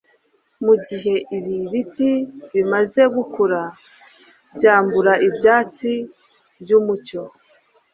[0.65, 2.11] mugihe ibi biti
[2.53, 3.61] bimaze gukura,
[4.55, 5.91] byambura ibyatsi
[6.61, 7.21] byumucyo